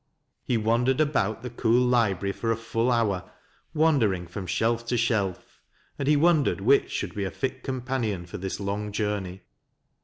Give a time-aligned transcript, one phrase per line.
[0.43, 3.31] He wandered about the cool library for a full hour,
[3.71, 5.61] wandering from shelf to shelf;
[5.99, 9.43] and he wondered which should be a fit companion for this long journey.